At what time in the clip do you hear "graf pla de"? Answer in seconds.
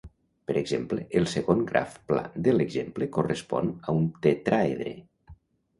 1.73-2.57